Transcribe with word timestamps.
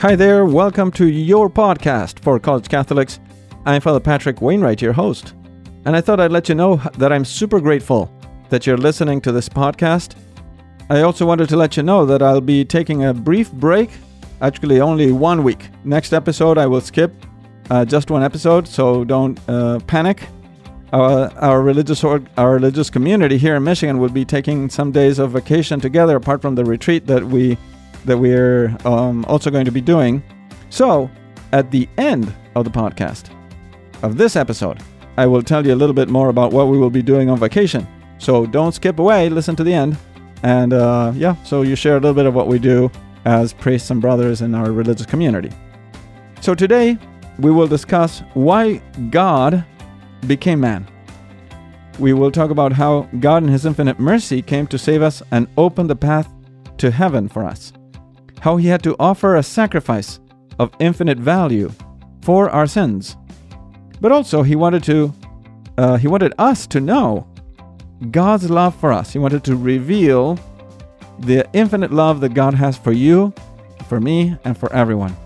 Hi 0.00 0.14
there, 0.14 0.44
welcome 0.44 0.90
to 0.92 1.06
your 1.06 1.48
podcast 1.48 2.18
for 2.18 2.38
college 2.38 2.68
Catholics. 2.68 3.18
I'm 3.64 3.80
Father 3.80 3.98
Patrick 3.98 4.42
Wainwright, 4.42 4.82
your 4.82 4.92
host. 4.92 5.32
And 5.86 5.96
I 5.96 6.02
thought 6.02 6.20
I'd 6.20 6.30
let 6.30 6.50
you 6.50 6.54
know 6.54 6.76
that 6.98 7.14
I'm 7.14 7.24
super 7.24 7.60
grateful 7.60 8.12
that 8.50 8.66
you're 8.66 8.76
listening 8.76 9.22
to 9.22 9.32
this 9.32 9.48
podcast. 9.48 10.14
I 10.90 11.00
also 11.00 11.24
wanted 11.24 11.48
to 11.48 11.56
let 11.56 11.78
you 11.78 11.82
know 11.82 12.04
that 12.04 12.20
I'll 12.20 12.42
be 12.42 12.62
taking 12.62 13.06
a 13.06 13.14
brief 13.14 13.50
break, 13.52 13.88
actually, 14.42 14.82
only 14.82 15.12
one 15.12 15.42
week. 15.42 15.70
Next 15.82 16.12
episode, 16.12 16.58
I 16.58 16.66
will 16.66 16.82
skip 16.82 17.14
uh, 17.70 17.86
just 17.86 18.10
one 18.10 18.22
episode, 18.22 18.68
so 18.68 19.02
don't 19.02 19.40
uh, 19.48 19.80
panic. 19.86 20.28
Our, 20.92 21.32
our 21.38 21.62
religious 21.62 22.04
org, 22.04 22.28
our 22.36 22.52
religious 22.52 22.90
community 22.90 23.38
here 23.38 23.56
in 23.56 23.64
Michigan 23.64 23.96
will 23.96 24.10
be 24.10 24.26
taking 24.26 24.68
some 24.68 24.92
days 24.92 25.18
of 25.18 25.30
vacation 25.30 25.80
together, 25.80 26.16
apart 26.16 26.42
from 26.42 26.54
the 26.54 26.66
retreat 26.66 27.06
that 27.06 27.24
we 27.24 27.56
that 28.06 28.16
we're 28.16 28.76
um, 28.84 29.24
also 29.26 29.50
going 29.50 29.64
to 29.64 29.72
be 29.72 29.80
doing. 29.80 30.22
So, 30.70 31.10
at 31.52 31.70
the 31.70 31.88
end 31.98 32.32
of 32.54 32.64
the 32.64 32.70
podcast, 32.70 33.30
of 34.02 34.16
this 34.16 34.36
episode, 34.36 34.80
I 35.16 35.26
will 35.26 35.42
tell 35.42 35.66
you 35.66 35.74
a 35.74 35.76
little 35.76 35.94
bit 35.94 36.08
more 36.08 36.28
about 36.28 36.52
what 36.52 36.68
we 36.68 36.78
will 36.78 36.90
be 36.90 37.02
doing 37.02 37.28
on 37.28 37.38
vacation. 37.38 37.86
So, 38.18 38.46
don't 38.46 38.72
skip 38.72 38.98
away, 38.98 39.28
listen 39.28 39.56
to 39.56 39.64
the 39.64 39.74
end. 39.74 39.98
And 40.42 40.72
uh, 40.72 41.12
yeah, 41.14 41.34
so 41.44 41.62
you 41.62 41.76
share 41.76 41.96
a 41.96 42.00
little 42.00 42.14
bit 42.14 42.26
of 42.26 42.34
what 42.34 42.46
we 42.46 42.58
do 42.58 42.90
as 43.24 43.52
priests 43.52 43.90
and 43.90 44.00
brothers 44.00 44.42
in 44.42 44.54
our 44.54 44.70
religious 44.70 45.06
community. 45.06 45.50
So, 46.40 46.54
today, 46.54 46.98
we 47.38 47.50
will 47.50 47.66
discuss 47.66 48.20
why 48.34 48.78
God 49.10 49.64
became 50.26 50.60
man. 50.60 50.86
We 51.98 52.12
will 52.12 52.30
talk 52.30 52.50
about 52.50 52.72
how 52.72 53.08
God, 53.20 53.42
in 53.42 53.48
His 53.48 53.66
infinite 53.66 53.98
mercy, 53.98 54.42
came 54.42 54.66
to 54.68 54.78
save 54.78 55.02
us 55.02 55.22
and 55.32 55.48
open 55.56 55.86
the 55.86 55.96
path 55.96 56.28
to 56.78 56.90
heaven 56.90 57.26
for 57.26 57.42
us 57.44 57.72
how 58.40 58.56
he 58.56 58.68
had 58.68 58.82
to 58.82 58.96
offer 58.98 59.36
a 59.36 59.42
sacrifice 59.42 60.20
of 60.58 60.70
infinite 60.78 61.18
value 61.18 61.70
for 62.22 62.50
our 62.50 62.66
sins. 62.66 63.16
But 64.00 64.12
also, 64.12 64.42
he 64.42 64.56
wanted 64.56 64.82
to, 64.84 65.12
uh, 65.78 65.96
he 65.96 66.08
wanted 66.08 66.34
us 66.38 66.66
to 66.68 66.80
know 66.80 67.26
God's 68.10 68.50
love 68.50 68.74
for 68.76 68.92
us. 68.92 69.12
He 69.12 69.18
wanted 69.18 69.44
to 69.44 69.56
reveal 69.56 70.38
the 71.20 71.48
infinite 71.52 71.92
love 71.92 72.20
that 72.20 72.34
God 72.34 72.54
has 72.54 72.76
for 72.76 72.92
you, 72.92 73.32
for 73.88 74.00
me, 74.00 74.36
and 74.44 74.56
for 74.56 74.72
everyone. 74.72 75.16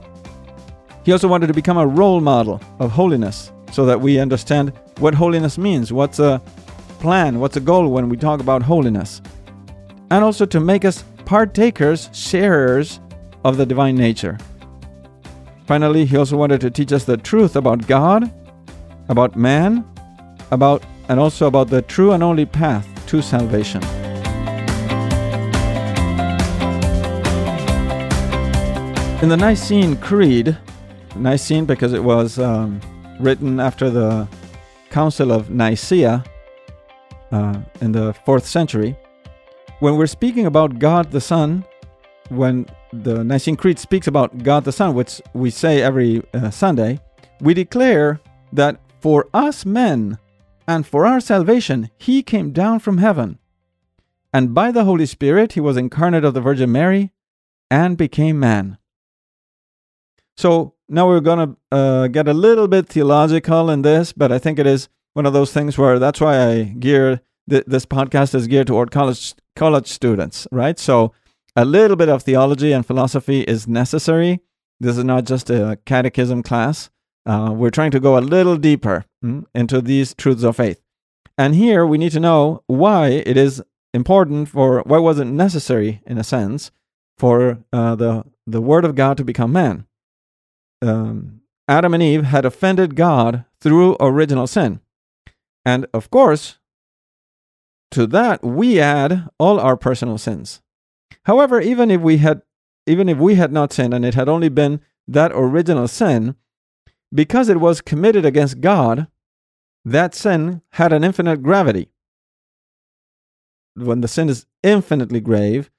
He 1.04 1.12
also 1.12 1.28
wanted 1.28 1.48
to 1.48 1.54
become 1.54 1.78
a 1.78 1.86
role 1.86 2.20
model 2.20 2.60
of 2.78 2.92
holiness 2.92 3.50
so 3.72 3.86
that 3.86 4.00
we 4.00 4.18
understand 4.18 4.72
what 4.98 5.14
holiness 5.14 5.58
means, 5.58 5.92
what's 5.92 6.18
a 6.18 6.40
plan, 7.00 7.40
what's 7.40 7.56
a 7.56 7.60
goal 7.60 7.88
when 7.88 8.08
we 8.08 8.16
talk 8.16 8.40
about 8.40 8.62
holiness, 8.62 9.22
and 10.10 10.22
also 10.22 10.44
to 10.44 10.60
make 10.60 10.84
us 10.84 11.02
partakers, 11.30 12.10
sharers 12.12 12.98
of 13.44 13.56
the 13.56 13.64
divine 13.64 13.94
nature. 13.94 14.36
Finally, 15.64 16.04
he 16.04 16.16
also 16.16 16.36
wanted 16.36 16.60
to 16.60 16.68
teach 16.72 16.90
us 16.90 17.04
the 17.04 17.16
truth 17.16 17.54
about 17.54 17.86
God, 17.86 18.28
about 19.08 19.36
man, 19.36 19.88
about 20.50 20.82
and 21.08 21.20
also 21.20 21.46
about 21.46 21.68
the 21.70 21.82
true 21.82 22.10
and 22.10 22.24
only 22.24 22.44
path 22.44 22.84
to 23.06 23.22
salvation. 23.22 23.80
In 29.22 29.28
the 29.28 29.36
Nicene 29.36 29.96
Creed, 29.98 30.58
Nicene 31.14 31.64
because 31.64 31.92
it 31.92 32.02
was 32.02 32.40
um, 32.40 32.80
written 33.20 33.60
after 33.60 33.88
the 33.88 34.26
Council 34.90 35.30
of 35.30 35.48
Nicaea 35.48 36.24
uh, 37.30 37.60
in 37.80 37.92
the 37.92 38.14
fourth 38.24 38.44
century, 38.44 38.96
when 39.80 39.96
we're 39.96 40.06
speaking 40.06 40.46
about 40.46 40.78
God 40.78 41.10
the 41.10 41.20
Son, 41.20 41.64
when 42.28 42.66
the 42.92 43.24
Nicene 43.24 43.56
Creed 43.56 43.78
speaks 43.78 44.06
about 44.06 44.42
God 44.42 44.64
the 44.64 44.72
Son, 44.72 44.94
which 44.94 45.20
we 45.32 45.50
say 45.50 45.82
every 45.82 46.22
uh, 46.34 46.50
Sunday, 46.50 47.00
we 47.40 47.54
declare 47.54 48.20
that 48.52 48.80
for 49.00 49.26
us 49.32 49.64
men 49.64 50.18
and 50.68 50.86
for 50.86 51.06
our 51.06 51.18
salvation, 51.18 51.90
He 51.98 52.22
came 52.22 52.52
down 52.52 52.78
from 52.78 52.98
heaven. 52.98 53.38
And 54.32 54.54
by 54.54 54.70
the 54.70 54.84
Holy 54.84 55.06
Spirit, 55.06 55.54
He 55.54 55.60
was 55.60 55.76
incarnate 55.76 56.24
of 56.24 56.34
the 56.34 56.40
Virgin 56.42 56.70
Mary 56.70 57.12
and 57.70 57.96
became 57.96 58.38
man. 58.38 58.76
So 60.36 60.74
now 60.88 61.08
we're 61.08 61.20
going 61.20 61.48
to 61.48 61.76
uh, 61.76 62.06
get 62.08 62.28
a 62.28 62.34
little 62.34 62.68
bit 62.68 62.88
theological 62.88 63.70
in 63.70 63.82
this, 63.82 64.12
but 64.12 64.30
I 64.30 64.38
think 64.38 64.58
it 64.58 64.66
is 64.66 64.88
one 65.14 65.26
of 65.26 65.32
those 65.32 65.52
things 65.52 65.78
where 65.78 65.98
that's 65.98 66.20
why 66.20 66.48
I 66.48 66.62
gear 66.64 67.22
th- 67.48 67.64
this 67.66 67.86
podcast 67.86 68.34
is 68.34 68.46
geared 68.46 68.66
toward 68.66 68.90
college 68.90 69.34
college 69.56 69.86
students, 69.86 70.46
right? 70.50 70.78
So 70.78 71.12
a 71.56 71.64
little 71.64 71.96
bit 71.96 72.08
of 72.08 72.22
theology 72.22 72.72
and 72.72 72.86
philosophy 72.86 73.40
is 73.42 73.66
necessary. 73.66 74.40
This 74.78 74.96
is 74.96 75.04
not 75.04 75.24
just 75.24 75.50
a 75.50 75.78
catechism 75.84 76.42
class. 76.42 76.90
Uh, 77.26 77.52
we're 77.54 77.70
trying 77.70 77.90
to 77.90 78.00
go 78.00 78.16
a 78.16 78.20
little 78.20 78.56
deeper 78.56 79.04
mm, 79.24 79.44
into 79.54 79.80
these 79.80 80.14
truths 80.14 80.42
of 80.42 80.56
faith. 80.56 80.80
And 81.36 81.54
here 81.54 81.86
we 81.86 81.98
need 81.98 82.12
to 82.12 82.20
know 82.20 82.62
why 82.66 83.08
it 83.08 83.36
is 83.36 83.62
important 83.92 84.48
for 84.48 84.82
why 84.86 84.98
was 84.98 85.18
it 85.18 85.26
necessary, 85.26 86.02
in 86.06 86.18
a 86.18 86.24
sense, 86.24 86.70
for 87.18 87.58
uh, 87.72 87.94
the 87.94 88.24
the 88.46 88.60
Word 88.60 88.84
of 88.84 88.94
God 88.94 89.16
to 89.16 89.24
become 89.24 89.52
man. 89.52 89.86
Um, 90.82 91.42
Adam 91.68 91.94
and 91.94 92.02
Eve 92.02 92.24
had 92.24 92.44
offended 92.44 92.96
God 92.96 93.44
through 93.60 93.96
original 94.00 94.46
sin, 94.46 94.80
and 95.64 95.86
of 95.92 96.10
course, 96.10 96.58
to 97.90 98.06
that 98.06 98.44
we 98.44 98.80
add 98.80 99.28
all 99.38 99.58
our 99.58 99.76
personal 99.76 100.18
sins. 100.18 100.60
However, 101.24 101.60
even 101.60 101.90
if 101.90 102.00
we 102.00 102.18
had 102.18 102.42
even 102.86 103.08
if 103.08 103.18
we 103.18 103.34
had 103.34 103.52
not 103.52 103.72
sinned 103.72 103.94
and 103.94 104.04
it 104.04 104.14
had 104.14 104.28
only 104.28 104.48
been 104.48 104.80
that 105.06 105.32
original 105.34 105.86
sin, 105.86 106.34
because 107.14 107.48
it 107.48 107.60
was 107.60 107.80
committed 107.80 108.24
against 108.24 108.60
God, 108.60 109.06
that 109.84 110.14
sin 110.14 110.62
had 110.72 110.92
an 110.92 111.04
infinite 111.04 111.42
gravity. 111.42 111.88
When 113.74 114.00
the 114.00 114.08
sin 114.08 114.28
is 114.28 114.46
infinitely 114.62 115.20
grave, 115.20 115.70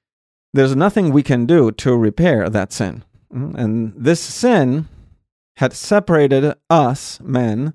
there's 0.54 0.76
nothing 0.76 1.12
we 1.12 1.22
can 1.22 1.44
do 1.44 1.70
to 1.72 1.96
repair 1.96 2.48
that 2.48 2.72
sin. 2.72 3.04
Mm-hmm. 3.32 3.56
And 3.56 3.94
this 3.96 4.20
sin 4.20 4.88
had 5.56 5.72
separated 5.72 6.54
us, 6.70 7.20
men, 7.20 7.74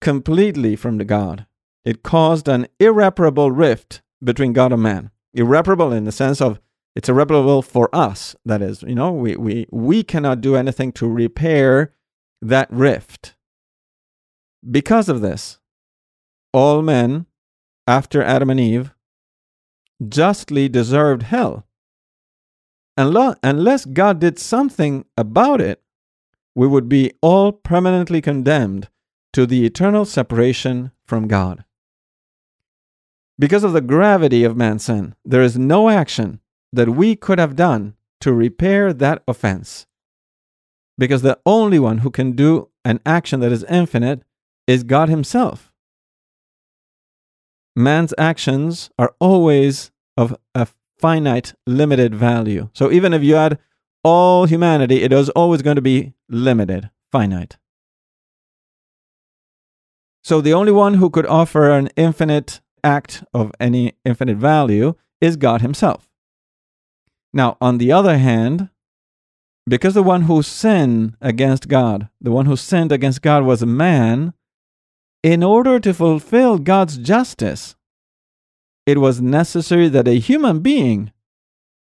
completely 0.00 0.76
from 0.76 0.98
the 0.98 1.04
God 1.04 1.47
it 1.88 2.02
caused 2.02 2.48
an 2.48 2.66
irreparable 2.78 3.50
rift 3.50 4.02
between 4.22 4.52
God 4.52 4.74
and 4.74 4.82
man. 4.82 5.10
Irreparable 5.32 5.90
in 5.90 6.04
the 6.04 6.12
sense 6.12 6.38
of 6.38 6.60
it's 6.94 7.08
irreparable 7.08 7.62
for 7.62 7.88
us. 7.94 8.36
That 8.44 8.60
is, 8.60 8.82
you 8.82 8.94
know, 8.94 9.10
we, 9.10 9.36
we, 9.36 9.66
we 9.70 10.02
cannot 10.02 10.42
do 10.42 10.54
anything 10.54 10.92
to 10.92 11.08
repair 11.08 11.94
that 12.42 12.70
rift. 12.70 13.36
Because 14.70 15.08
of 15.08 15.22
this, 15.22 15.60
all 16.52 16.82
men, 16.82 17.24
after 17.86 18.22
Adam 18.22 18.50
and 18.50 18.60
Eve, 18.60 18.94
justly 20.06 20.68
deserved 20.68 21.22
hell. 21.22 21.66
Unless 22.98 23.86
God 23.86 24.18
did 24.18 24.38
something 24.38 25.06
about 25.16 25.62
it, 25.62 25.80
we 26.54 26.66
would 26.66 26.90
be 26.90 27.12
all 27.22 27.50
permanently 27.50 28.20
condemned 28.20 28.90
to 29.32 29.46
the 29.46 29.64
eternal 29.64 30.04
separation 30.04 30.90
from 31.06 31.28
God. 31.28 31.64
Because 33.38 33.62
of 33.64 33.72
the 33.72 33.80
gravity 33.80 34.42
of 34.44 34.56
man's 34.56 34.84
sin, 34.84 35.14
there 35.24 35.42
is 35.42 35.56
no 35.56 35.88
action 35.88 36.40
that 36.72 36.88
we 36.88 37.14
could 37.14 37.38
have 37.38 37.56
done 37.56 37.94
to 38.20 38.32
repair 38.32 38.92
that 38.92 39.22
offense. 39.28 39.86
Because 40.96 41.22
the 41.22 41.38
only 41.46 41.78
one 41.78 41.98
who 41.98 42.10
can 42.10 42.32
do 42.32 42.68
an 42.84 43.00
action 43.06 43.40
that 43.40 43.52
is 43.52 43.64
infinite 43.64 44.22
is 44.66 44.82
God 44.82 45.08
Himself. 45.08 45.70
Man's 47.76 48.12
actions 48.18 48.90
are 48.98 49.14
always 49.20 49.92
of 50.16 50.36
a 50.56 50.66
finite, 50.98 51.54
limited 51.64 52.14
value. 52.14 52.70
So 52.72 52.90
even 52.90 53.14
if 53.14 53.22
you 53.22 53.36
add 53.36 53.58
all 54.02 54.46
humanity, 54.46 55.02
it 55.02 55.12
is 55.12 55.28
always 55.30 55.62
going 55.62 55.76
to 55.76 55.82
be 55.82 56.12
limited, 56.28 56.90
finite. 57.12 57.56
So 60.24 60.40
the 60.40 60.52
only 60.52 60.72
one 60.72 60.94
who 60.94 61.08
could 61.08 61.26
offer 61.26 61.70
an 61.70 61.88
infinite 61.96 62.60
act 62.82 63.24
of 63.32 63.52
any 63.60 63.94
infinite 64.04 64.36
value 64.36 64.94
is 65.20 65.36
God 65.36 65.60
Himself. 65.62 66.08
Now, 67.32 67.56
on 67.60 67.78
the 67.78 67.92
other 67.92 68.18
hand, 68.18 68.70
because 69.68 69.94
the 69.94 70.02
one 70.02 70.22
who 70.22 70.42
sinned 70.42 71.16
against 71.20 71.68
God, 71.68 72.08
the 72.20 72.30
one 72.30 72.46
who 72.46 72.56
sinned 72.56 72.90
against 72.90 73.22
God 73.22 73.44
was 73.44 73.60
a 73.60 73.66
man, 73.66 74.32
in 75.22 75.42
order 75.42 75.78
to 75.80 75.92
fulfill 75.92 76.58
God's 76.58 76.96
justice, 76.96 77.76
it 78.86 78.98
was 78.98 79.20
necessary 79.20 79.88
that 79.88 80.08
a 80.08 80.18
human 80.18 80.60
being 80.60 81.12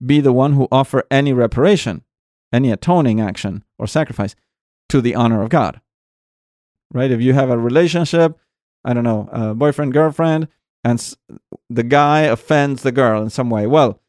be 0.05 0.20
the 0.20 0.32
one 0.32 0.55
who 0.55 0.69
offer 0.73 1.05
any 1.11 1.32
reparation, 1.32 2.02
any 2.52 2.70
atoning 2.70 3.20
action 3.20 3.64
or 3.79 3.87
sacrifice 3.87 4.35
to 4.88 5.00
the 5.00 5.14
honor 5.14 5.43
of 5.43 5.50
God. 5.50 5.81
Right? 6.93 7.11
If 7.11 7.20
you 7.20 7.35
have 7.35 7.50
a 7.50 7.58
relationship, 7.58 8.38
I 8.85 8.94
don't 8.94 9.05
know, 9.05 9.29
a 9.32 9.55
boyfriend, 9.55 9.93
girlfriend, 9.93 10.49
and 10.85 11.17
the 11.71 11.83
guy 11.83 12.21
offends 12.21 12.83
the 12.83 12.93
girl 12.93 13.23
in 13.23 13.31
some 13.31 13.51
way. 13.51 13.67
Well, 13.67 14.01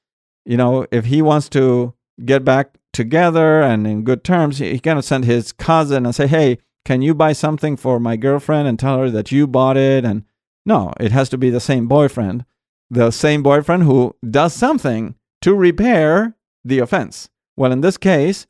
you 0.46 0.58
know, 0.58 0.86
if 0.92 1.06
he 1.06 1.22
wants 1.22 1.50
to 1.50 1.94
get 2.24 2.44
back 2.44 2.78
together 2.94 3.62
and 3.62 3.88
in 3.88 4.04
good 4.04 4.24
terms, 4.24 4.60
he, 4.60 4.72
he 4.74 4.80
cannot 4.80 5.06
send 5.06 5.26
his 5.26 5.52
cousin 5.52 6.06
and 6.06 6.14
say, 6.14 6.28
hey, 6.28 6.60
can 6.84 7.02
you 7.02 7.16
buy 7.16 7.34
something 7.34 7.76
for 7.78 8.00
my 8.00 8.16
girlfriend 8.16 8.68
and 8.68 8.78
tell 8.78 9.00
her 9.00 9.10
that 9.10 9.32
you 9.32 9.48
bought 9.48 9.78
it? 9.78 10.06
And 10.06 10.24
no, 10.66 10.94
it 11.00 11.12
has 11.12 11.30
to 11.30 11.38
be 11.38 11.50
the 11.50 11.60
same 11.60 11.88
boyfriend, 11.88 12.46
the 12.90 13.10
same 13.10 13.42
boyfriend 13.42 13.84
who 13.84 14.16
does 14.30 14.54
something 14.54 15.16
to 15.42 15.56
repair 15.56 16.36
the 16.64 16.80
offense. 16.80 17.30
Well, 17.58 17.72
in 17.72 17.82
this 17.82 17.98
case, 17.98 18.48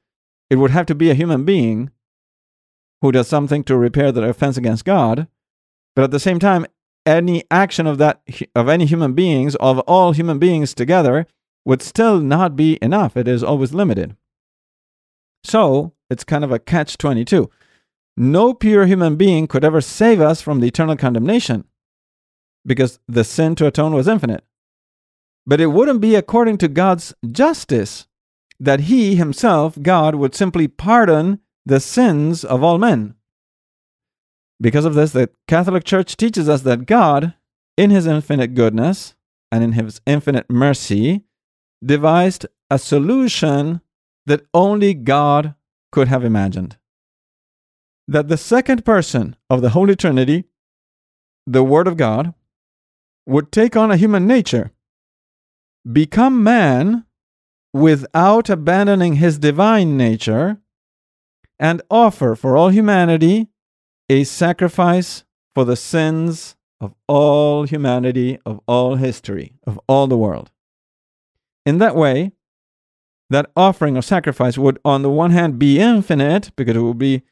it 0.50 0.58
would 0.58 0.72
have 0.72 0.86
to 0.88 0.96
be 0.96 1.10
a 1.10 1.16
human 1.16 1.46
being 1.46 1.92
who 3.02 3.12
does 3.12 3.28
something 3.28 3.64
to 3.66 3.78
repair 3.78 4.12
the 4.12 4.24
offense 4.24 4.58
against 4.58 4.86
God. 4.86 5.28
But 5.96 6.04
at 6.04 6.12
the 6.12 6.20
same 6.20 6.40
time, 6.40 6.66
any 7.06 7.44
action 7.52 7.88
of 7.88 7.98
that 8.00 8.22
of 8.56 8.68
any 8.68 8.86
human 8.86 9.14
beings 9.14 9.56
of 9.56 9.80
all 9.80 10.12
human 10.12 10.40
beings 10.40 10.74
together 10.74 11.28
would 11.64 11.82
still 11.82 12.20
not 12.20 12.56
be 12.56 12.78
enough. 12.82 13.18
It 13.18 13.28
is 13.28 13.44
always 13.44 13.74
limited. 13.74 14.16
So 15.44 15.94
it's 16.10 16.24
kind 16.24 16.44
of 16.44 16.52
a 16.52 16.60
catch 16.60 16.98
22. 16.98 17.50
No 18.18 18.54
pure 18.54 18.86
human 18.86 19.16
being 19.16 19.48
could 19.48 19.66
ever 19.66 19.82
save 19.82 20.22
us 20.22 20.42
from 20.42 20.60
the 20.60 20.68
eternal 20.68 20.96
condemnation 20.96 21.66
because 22.66 23.00
the 23.08 23.24
sin 23.24 23.56
to 23.56 23.68
atone 23.68 23.94
was 23.94 24.08
infinite. 24.08 24.44
But 25.46 25.62
it 25.62 25.68
wouldn't 25.68 26.02
be 26.02 26.16
according 26.16 26.58
to 26.60 26.68
God's 26.68 27.14
justice 27.30 28.08
that 28.60 28.82
He 28.82 29.16
Himself, 29.16 29.78
God, 29.82 30.16
would 30.16 30.34
simply 30.34 30.68
pardon 30.68 31.40
the 31.66 31.80
sins 31.80 32.44
of 32.44 32.64
all 32.64 32.78
men. 32.78 33.15
Because 34.62 34.86
of 34.86 34.94
this, 34.94 35.12
the 35.12 35.30
Catholic 35.48 35.84
Church 35.84 36.16
teaches 36.16 36.48
us 36.48 36.62
that 36.62 36.86
God, 36.86 37.34
in 37.78 37.90
His 37.90 38.08
infinite 38.08 38.54
goodness 38.54 39.16
and 39.52 39.64
in 39.64 39.74
His 39.74 40.02
infinite 40.06 40.50
mercy, 40.50 41.24
devised 41.84 42.46
a 42.70 42.80
solution 42.80 43.82
that 44.26 44.46
only 44.54 44.94
God 44.94 45.56
could 45.92 46.08
have 46.08 46.24
imagined. 46.24 46.78
That 48.08 48.28
the 48.28 48.38
second 48.38 48.86
person 48.86 49.36
of 49.50 49.62
the 49.62 49.70
Holy 49.70 49.96
Trinity, 49.96 50.46
the 51.46 51.64
Word 51.64 51.88
of 51.88 51.98
God, 51.98 52.34
would 53.26 53.52
take 53.52 53.76
on 53.76 53.92
a 53.92 53.98
human 53.98 54.28
nature, 54.28 54.72
become 55.92 56.44
man 56.44 57.06
without 57.74 58.50
abandoning 58.50 59.16
his 59.16 59.38
divine 59.38 59.98
nature, 59.98 60.58
and 61.60 61.82
offer 61.90 62.36
for 62.36 62.56
all 62.56 62.70
humanity 62.70 63.48
a 64.10 64.24
sacrifice 64.24 65.24
for 65.54 65.66
the 65.66 65.76
sins 65.76 66.56
of 66.82 66.94
all 67.08 67.64
humanity, 67.64 68.40
of 68.46 68.60
all 68.68 68.96
history, 68.96 69.54
of 69.66 69.80
all 69.88 70.08
the 70.08 70.18
world. 70.18 70.52
In 71.66 71.78
that 71.80 71.96
way, 71.96 72.32
that 73.30 73.50
offering 73.56 73.98
of 73.98 74.06
sacrifice 74.06 74.58
would, 74.58 74.80
on 74.86 75.02
the 75.02 75.10
one 75.10 75.32
hand, 75.32 75.58
be 75.58 75.80
infinite 75.80 76.52
because 76.56 76.76
it 76.76 76.82
would 76.82 77.00
be 77.00 77.24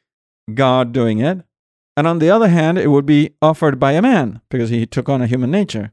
God 0.52 0.92
doing 0.92 1.20
it, 1.20 1.44
and 1.96 2.06
on 2.06 2.18
the 2.18 2.30
other 2.30 2.48
hand, 2.48 2.78
it 2.78 2.88
would 2.88 3.06
be 3.06 3.34
offered 3.40 3.78
by 3.78 3.92
a 3.92 4.02
man 4.02 4.40
because 4.50 4.70
he 4.70 4.86
took 4.86 5.08
on 5.08 5.22
a 5.22 5.28
human 5.28 5.50
nature. 5.50 5.92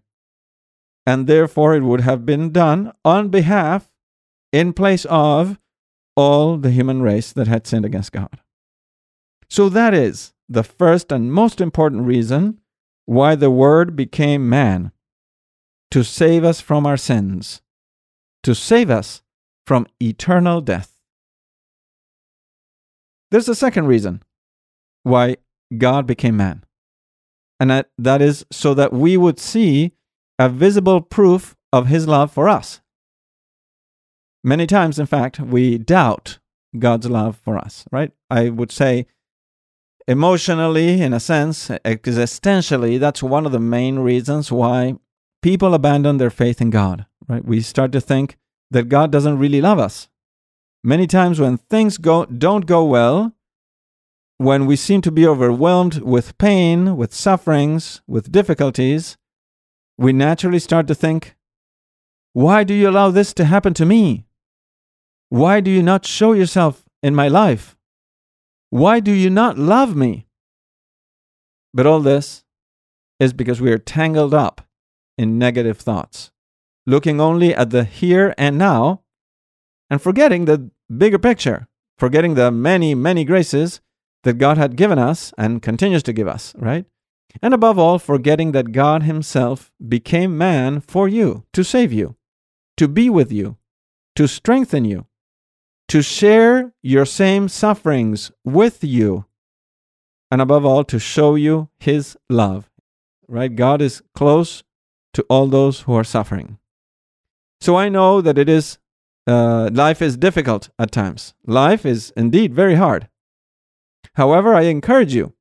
And 1.06 1.28
therefore, 1.28 1.76
it 1.76 1.84
would 1.84 2.02
have 2.02 2.26
been 2.26 2.52
done 2.52 2.94
on 3.06 3.30
behalf, 3.30 3.92
in 4.52 4.74
place 4.74 5.06
of, 5.06 5.60
all 6.16 6.58
the 6.58 6.72
human 6.72 7.02
race 7.02 7.32
that 7.32 7.48
had 7.48 7.66
sinned 7.66 7.86
against 7.86 8.12
God. 8.12 8.42
So 9.50 9.70
that 9.70 9.94
is 9.94 10.34
the 10.52 10.64
first 10.64 11.12
and 11.12 11.32
most 11.32 11.62
important 11.62 12.04
reason 12.04 12.60
why 13.06 13.36
the 13.36 13.50
Word 13.50 13.96
became 13.96 14.50
man 14.50 14.92
to 15.92 16.04
save 16.04 16.44
us 16.44 16.60
from 16.60 16.86
our 16.86 16.98
sins, 16.98 17.62
to 18.44 18.54
save 18.54 18.90
us 18.90 19.22
from 19.66 19.88
eternal 20.02 20.60
death. 20.60 21.00
There's 23.30 23.48
a 23.48 23.56
second 23.56 23.88
reason 23.88 24.24
why 25.04 25.38
God 25.78 26.06
became 26.06 26.36
man, 26.36 26.66
and 27.60 27.70
that, 27.70 27.90
that 27.98 28.22
is 28.22 28.46
so 28.52 28.74
that 28.74 28.92
we 28.92 29.16
would 29.16 29.40
see 29.40 29.94
a 30.38 30.50
visible 30.50 31.00
proof 31.00 31.56
of 31.72 31.88
His 31.88 32.08
love 32.08 32.30
for 32.32 32.50
us. 32.50 32.82
Many 34.44 34.68
times, 34.68 35.00
in 35.00 35.06
fact, 35.06 35.40
we 35.40 35.78
doubt 35.78 36.40
God's 36.78 37.10
love 37.10 37.38
for 37.38 37.58
us, 37.58 37.86
right? 37.92 38.12
I 38.30 38.50
would 38.50 38.72
say 38.72 39.06
emotionally, 40.12 41.02
in 41.02 41.14
a 41.14 41.20
sense, 41.20 41.70
existentially, 41.70 43.00
that's 43.00 43.24
one 43.24 43.46
of 43.46 43.54
the 43.54 43.60
main 43.60 44.00
reasons 44.00 44.52
why 44.52 44.96
people 45.42 45.74
abandon 45.74 46.18
their 46.18 46.30
faith 46.30 46.60
in 46.62 46.70
God, 46.70 47.06
right? 47.30 47.46
We 47.46 47.62
start 47.62 47.94
to 47.94 48.02
think 48.02 48.38
that 48.72 48.90
God 48.90 49.12
doesn't 49.12 49.40
really 49.40 49.62
love 49.62 49.80
us. 49.80 50.10
Many 50.84 51.08
times 51.08 51.40
when 51.40 51.58
things 51.58 51.98
go, 51.98 52.26
don't 52.26 52.66
go 52.66 52.84
well, 52.84 53.34
when 54.38 54.66
we 54.66 54.76
seem 54.76 55.02
to 55.02 55.12
be 55.12 55.26
overwhelmed 55.26 56.00
with 56.00 56.38
pain, 56.38 56.98
with 56.98 57.14
sufferings, 57.14 58.02
with 58.06 58.32
difficulties, 58.32 59.18
we 59.98 60.12
naturally 60.12 60.60
start 60.60 60.88
to 60.88 60.96
think, 60.96 61.36
why 62.34 62.64
do 62.64 62.74
you 62.74 62.90
allow 62.90 63.12
this 63.12 63.34
to 63.36 63.46
happen 63.46 63.74
to 63.76 63.86
me? 63.86 64.26
Why 65.30 65.62
do 65.62 65.72
you 65.72 65.84
not 65.84 66.06
show 66.06 66.34
yourself 66.34 66.84
in 67.02 67.16
my 67.16 67.30
life? 67.30 67.78
Why 68.72 69.02
do 69.02 69.12
you 69.12 69.30
not 69.30 69.58
love 69.58 69.98
me? 69.98 70.28
But 71.74 71.86
all 71.86 72.00
this 72.00 72.46
is 73.20 73.34
because 73.34 73.60
we 73.60 73.72
are 73.72 73.78
tangled 73.78 74.34
up 74.34 74.62
in 75.18 75.38
negative 75.38 75.78
thoughts, 75.78 76.32
looking 76.88 77.20
only 77.20 77.54
at 77.54 77.70
the 77.72 77.84
here 77.84 78.34
and 78.38 78.58
now 78.58 79.02
and 79.90 80.02
forgetting 80.02 80.46
the 80.46 80.72
bigger 80.90 81.20
picture, 81.20 81.68
forgetting 81.98 82.36
the 82.36 82.50
many, 82.50 82.96
many 82.96 83.26
graces 83.26 83.82
that 84.24 84.38
God 84.38 84.58
had 84.58 84.78
given 84.78 84.98
us 84.98 85.34
and 85.38 85.62
continues 85.62 86.04
to 86.04 86.14
give 86.14 86.30
us, 86.30 86.54
right? 86.58 86.86
And 87.42 87.54
above 87.54 87.78
all, 87.78 88.00
forgetting 88.00 88.54
that 88.54 88.72
God 88.72 89.04
Himself 89.04 89.70
became 89.86 90.38
man 90.38 90.80
for 90.80 91.10
you, 91.10 91.44
to 91.52 91.64
save 91.64 91.92
you, 91.92 92.16
to 92.78 92.88
be 92.88 93.10
with 93.10 93.34
you, 93.34 93.58
to 94.16 94.28
strengthen 94.28 94.86
you, 94.86 95.08
to 95.92 96.02
share 96.02 96.72
your 96.82 97.06
same 97.06 97.50
sufferings 97.50 98.32
with 98.46 98.82
you, 98.82 99.26
and 100.32 100.40
above 100.40 100.66
all, 100.66 100.86
to 100.86 100.98
show 100.98 101.36
you 101.36 101.68
his 101.82 102.16
love. 102.30 102.70
Right? 103.28 103.54
God 103.54 103.82
is 103.82 104.02
close 104.16 104.64
to 105.14 105.26
all 105.30 105.48
those 105.48 105.82
who 105.82 105.94
are 105.94 106.06
suffering. 106.06 106.60
So 107.60 107.76
I 107.76 107.90
know 107.90 108.22
that 108.22 108.38
it 108.38 108.48
is, 108.48 108.78
uh, 109.28 109.70
life 109.74 110.02
is 110.02 110.16
difficult 110.16 110.70
at 110.80 110.94
times. 110.94 111.34
Life 111.46 111.86
is 111.86 112.14
indeed 112.16 112.54
very 112.54 112.76
hard. 112.76 113.10
However, 114.14 114.56
I 114.56 114.62
encourage 114.62 115.14
you 115.14 115.34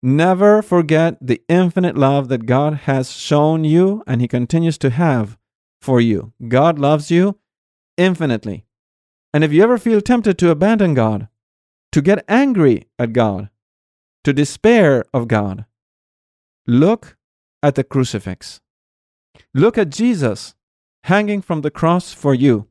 never 0.00 0.62
forget 0.62 1.18
the 1.20 1.42
infinite 1.48 1.96
love 1.96 2.28
that 2.28 2.46
God 2.46 2.74
has 2.84 3.10
shown 3.10 3.64
you 3.64 4.04
and 4.06 4.20
He 4.20 4.28
continues 4.28 4.78
to 4.78 4.90
have 4.90 5.36
for 5.80 6.00
you. 6.00 6.32
God 6.46 6.78
loves 6.78 7.10
you 7.10 7.40
infinitely. 7.96 8.66
And 9.32 9.44
if 9.44 9.52
you 9.52 9.62
ever 9.62 9.78
feel 9.78 10.00
tempted 10.00 10.38
to 10.38 10.50
abandon 10.50 10.94
God, 10.94 11.28
to 11.92 12.02
get 12.02 12.24
angry 12.28 12.86
at 12.98 13.12
God, 13.12 13.50
to 14.24 14.32
despair 14.32 15.04
of 15.14 15.28
God, 15.28 15.64
look 16.66 17.16
at 17.62 17.74
the 17.74 17.84
crucifix. 17.84 18.60
Look 19.54 19.78
at 19.78 19.90
Jesus 19.90 20.54
hanging 21.04 21.42
from 21.42 21.62
the 21.62 21.70
cross 21.70 22.12
for 22.12 22.34
you. 22.34 22.68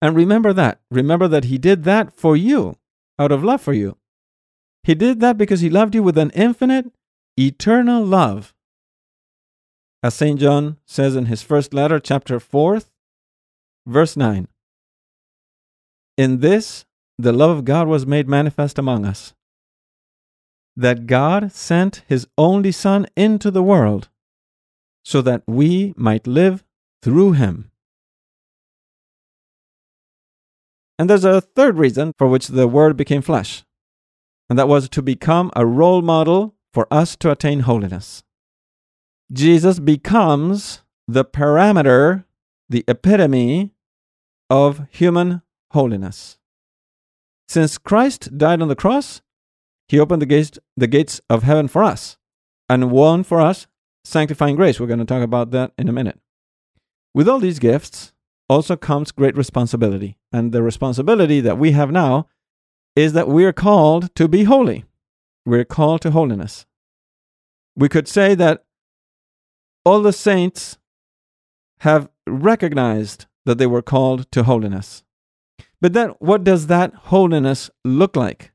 And 0.00 0.16
remember 0.16 0.52
that. 0.52 0.80
Remember 0.90 1.28
that 1.28 1.44
He 1.44 1.58
did 1.58 1.84
that 1.84 2.14
for 2.14 2.36
you, 2.36 2.76
out 3.18 3.32
of 3.32 3.44
love 3.44 3.60
for 3.60 3.72
you. 3.72 3.96
He 4.82 4.94
did 4.94 5.20
that 5.20 5.38
because 5.38 5.60
He 5.60 5.70
loved 5.70 5.94
you 5.94 6.02
with 6.02 6.18
an 6.18 6.30
infinite, 6.30 6.92
eternal 7.38 8.04
love. 8.04 8.52
As 10.02 10.14
St. 10.14 10.40
John 10.40 10.78
says 10.84 11.14
in 11.14 11.26
his 11.26 11.42
first 11.42 11.72
letter, 11.72 12.00
chapter 12.00 12.40
4, 12.40 12.80
verse 13.86 14.16
9 14.16 14.48
in 16.22 16.38
this, 16.40 16.84
the 17.18 17.32
love 17.32 17.50
of 17.50 17.64
God 17.64 17.88
was 17.88 18.06
made 18.06 18.28
manifest 18.28 18.78
among 18.78 19.04
us. 19.04 19.34
That 20.76 21.06
God 21.06 21.52
sent 21.52 22.02
his 22.06 22.26
only 22.38 22.72
Son 22.72 23.06
into 23.16 23.50
the 23.50 23.62
world 23.62 24.08
so 25.04 25.20
that 25.22 25.42
we 25.46 25.92
might 25.96 26.26
live 26.26 26.64
through 27.02 27.32
him. 27.32 27.70
And 30.98 31.10
there's 31.10 31.24
a 31.24 31.40
third 31.40 31.76
reason 31.76 32.12
for 32.16 32.28
which 32.28 32.48
the 32.48 32.68
Word 32.68 32.96
became 32.96 33.22
flesh, 33.22 33.64
and 34.48 34.58
that 34.58 34.68
was 34.68 34.88
to 34.90 35.02
become 35.02 35.50
a 35.56 35.66
role 35.66 36.00
model 36.00 36.54
for 36.72 36.86
us 36.90 37.16
to 37.16 37.30
attain 37.30 37.60
holiness. 37.60 38.22
Jesus 39.32 39.80
becomes 39.80 40.82
the 41.08 41.24
parameter, 41.24 42.24
the 42.68 42.84
epitome 42.86 43.72
of 44.48 44.86
human 44.90 45.42
holiness. 45.72 46.38
Since 47.48 47.78
Christ 47.78 48.38
died 48.38 48.62
on 48.62 48.68
the 48.68 48.76
cross, 48.76 49.20
he 49.88 49.98
opened 50.00 50.22
the 50.22 50.26
gates, 50.26 50.58
the 50.76 50.86
gates 50.86 51.20
of 51.28 51.42
heaven 51.42 51.68
for 51.68 51.82
us 51.82 52.16
and 52.68 52.90
won 52.90 53.24
for 53.24 53.40
us 53.40 53.66
sanctifying 54.04 54.56
grace. 54.56 54.80
We're 54.80 54.86
going 54.86 54.98
to 54.98 55.04
talk 55.04 55.22
about 55.22 55.50
that 55.50 55.72
in 55.76 55.88
a 55.88 55.92
minute. 55.92 56.18
With 57.14 57.28
all 57.28 57.38
these 57.38 57.58
gifts, 57.58 58.12
also 58.48 58.76
comes 58.76 59.12
great 59.12 59.36
responsibility. 59.36 60.18
And 60.32 60.52
the 60.52 60.62
responsibility 60.62 61.40
that 61.40 61.58
we 61.58 61.72
have 61.72 61.90
now 61.90 62.28
is 62.94 63.12
that 63.14 63.28
we 63.28 63.44
are 63.44 63.52
called 63.52 64.14
to 64.14 64.28
be 64.28 64.44
holy. 64.44 64.84
We're 65.44 65.64
called 65.64 66.02
to 66.02 66.10
holiness. 66.10 66.66
We 67.74 67.88
could 67.88 68.06
say 68.06 68.34
that 68.34 68.64
all 69.84 70.02
the 70.02 70.12
saints 70.12 70.78
have 71.80 72.08
recognized 72.26 73.26
that 73.44 73.58
they 73.58 73.66
were 73.66 73.82
called 73.82 74.30
to 74.32 74.44
holiness. 74.44 75.02
But 75.82 75.94
then, 75.94 76.10
what 76.20 76.44
does 76.44 76.68
that 76.68 76.94
holiness 76.94 77.68
look 77.84 78.14
like? 78.14 78.52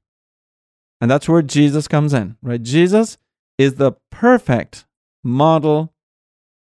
And 1.01 1.11
that's 1.11 1.27
where 1.27 1.41
Jesus 1.41 1.87
comes 1.87 2.13
in, 2.13 2.37
right? 2.41 2.63
Jesus 2.63 3.17
is 3.57 3.75
the 3.75 3.91
perfect 4.09 4.85
model 5.25 5.93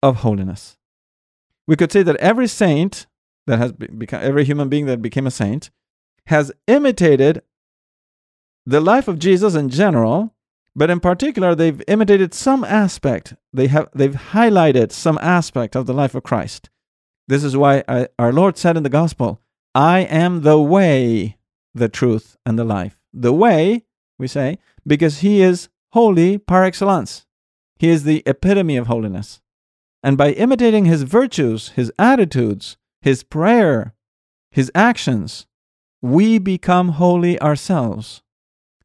of 0.02 0.18
holiness. 0.18 0.76
We 1.68 1.76
could 1.76 1.92
say 1.92 2.02
that 2.02 2.16
every 2.16 2.48
saint 2.48 3.06
that 3.46 3.60
has 3.60 3.74
become, 3.74 4.22
every 4.24 4.44
human 4.44 4.70
being 4.70 4.88
that 4.88 5.04
became 5.04 5.28
a 5.28 5.32
saint 5.32 5.70
has 6.26 6.52
imitated 6.68 7.44
the 8.66 8.82
life 8.82 9.08
of 9.08 9.20
Jesus 9.20 9.54
in 9.54 9.70
general, 9.70 10.34
but 10.76 10.90
in 10.90 11.00
particular, 11.00 11.54
they've 11.54 11.82
imitated 11.88 12.34
some 12.34 12.64
aspect. 12.64 13.36
They 13.54 13.68
have 13.68 13.90
they've 13.94 14.14
highlighted 14.14 14.92
some 14.94 15.20
aspect 15.22 15.76
of 15.76 15.86
the 15.86 15.94
life 15.94 16.16
of 16.16 16.24
Christ. 16.24 16.72
This 17.28 17.44
is 17.44 17.56
why 17.56 17.84
I, 17.88 18.08
our 18.18 18.34
Lord 18.34 18.58
said 18.58 18.78
in 18.78 18.84
the 18.84 18.90
gospel, 18.90 19.42
"I 19.76 20.00
am 20.00 20.42
the 20.42 20.60
way, 20.60 21.38
the 21.74 21.90
truth, 21.90 22.38
and 22.46 22.58
the 22.58 22.64
life." 22.64 23.00
The 23.14 23.34
way, 23.34 23.86
we 24.18 24.28
say, 24.28 24.58
because 24.86 25.20
He 25.20 25.42
is 25.42 25.70
holy 25.94 26.38
par 26.38 26.64
excellence. 26.64 27.26
He 27.78 27.90
is 27.90 28.04
the 28.04 28.24
epitome 28.26 28.78
of 28.78 28.88
holiness. 28.88 29.42
And 30.04 30.18
by 30.18 30.32
imitating 30.32 30.86
His 30.86 31.04
virtues, 31.04 31.70
His 31.70 31.92
attitudes, 31.98 32.78
His 33.02 33.24
prayer, 33.24 33.96
His 34.52 34.72
actions, 34.76 35.48
we 36.02 36.38
become 36.40 36.90
holy 36.90 37.40
ourselves. 37.42 38.22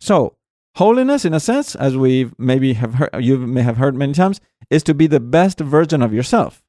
So, 0.00 0.37
holiness, 0.76 1.25
in 1.25 1.35
a 1.35 1.41
sense, 1.41 1.75
as 1.75 1.97
we 1.97 2.31
maybe 2.38 2.75
have 2.75 2.95
heard, 2.95 3.11
you 3.21 3.38
may 3.38 3.62
have 3.62 3.76
heard 3.76 3.95
many 3.95 4.12
times, 4.12 4.41
is 4.71 4.83
to 4.85 4.95
be 4.95 5.07
the 5.07 5.21
best 5.21 5.61
version 5.61 6.03
of 6.03 6.12
yourself. 6.12 6.62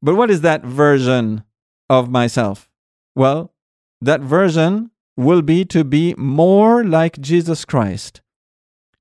But 0.00 0.16
what 0.16 0.30
is 0.30 0.40
that 0.42 0.64
version 0.64 1.44
of 1.88 2.10
myself? 2.10 2.68
Well, 3.14 3.52
that 4.00 4.20
version 4.20 4.90
will 5.16 5.42
be 5.42 5.64
to 5.66 5.84
be 5.84 6.14
more 6.16 6.84
like 6.84 7.20
Jesus 7.20 7.64
Christ 7.64 8.20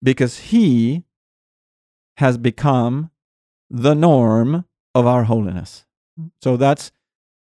because 0.03 0.39
he 0.39 1.03
has 2.17 2.37
become 2.37 3.09
the 3.69 3.93
norm 3.93 4.65
of 4.93 5.05
our 5.05 5.23
holiness. 5.23 5.85
So 6.41 6.57
that's 6.57 6.91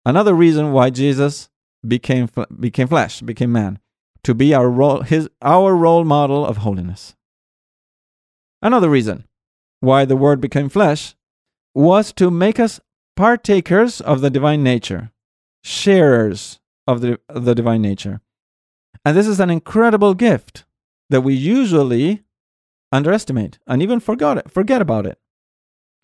another 0.04 0.34
reason 0.34 0.72
why 0.72 0.90
Jesus 0.90 1.48
became 1.86 2.28
became 2.60 2.88
flesh, 2.88 3.20
became 3.22 3.50
man 3.50 3.78
to 4.24 4.34
be 4.34 4.54
our 4.54 4.70
role, 4.70 5.02
his, 5.02 5.28
our 5.40 5.74
role 5.74 6.04
model 6.04 6.46
of 6.46 6.58
holiness. 6.58 7.16
Another 8.60 8.88
reason 8.88 9.24
why 9.80 10.04
the 10.04 10.16
Word 10.16 10.40
became 10.40 10.68
flesh 10.68 11.16
was 11.74 12.12
to 12.12 12.30
make 12.30 12.60
us 12.60 12.80
partakers 13.16 14.00
of 14.00 14.20
the 14.20 14.30
divine 14.30 14.62
nature, 14.62 15.10
sharers 15.62 16.60
of 16.86 17.00
the, 17.00 17.18
the 17.28 17.54
divine 17.54 17.82
nature. 17.82 18.20
And 19.04 19.16
this 19.16 19.26
is 19.26 19.40
an 19.40 19.50
incredible 19.50 20.14
gift 20.14 20.64
that 21.10 21.22
we 21.22 21.34
usually 21.34 22.22
underestimate 22.90 23.58
and 23.66 23.82
even 23.82 24.00
forget, 24.00 24.38
it, 24.38 24.50
forget 24.50 24.82
about 24.82 25.06
it. 25.06 25.18